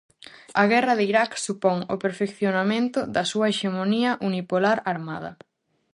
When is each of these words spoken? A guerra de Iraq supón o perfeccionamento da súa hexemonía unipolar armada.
A 0.61 0.63
guerra 0.71 0.93
de 0.99 1.05
Iraq 1.11 1.31
supón 1.45 1.77
o 1.93 1.95
perfeccionamento 2.03 2.99
da 3.15 3.23
súa 3.31 3.47
hexemonía 3.51 4.11
unipolar 4.29 4.77
armada. 4.93 5.31